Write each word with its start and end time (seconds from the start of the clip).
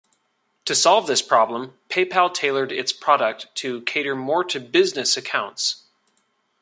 To 0.65 0.73
solve 0.73 1.05
this 1.05 1.21
problem, 1.21 1.75
PayPal 1.87 2.33
tailored 2.33 2.71
its 2.71 2.91
product 2.91 3.53
to 3.57 3.81
cater 3.83 4.15
more 4.15 4.43
to 4.45 4.59
business 4.59 5.15
accounts. 5.15 5.83